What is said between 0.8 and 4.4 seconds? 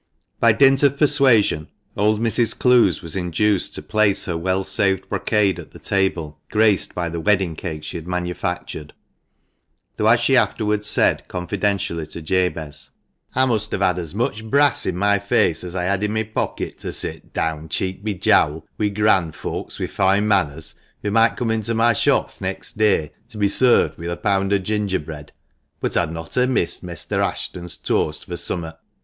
of persuasion old Mrs. Clowes was induced to place her